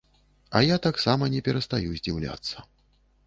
[0.49, 2.65] А я таксама не перастаю здзіўляцца.